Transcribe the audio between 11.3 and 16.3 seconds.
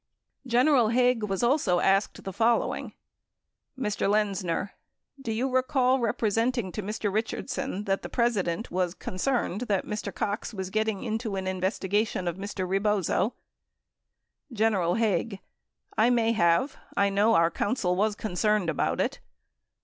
an investigation of Mr. Eebozo? General Haig. I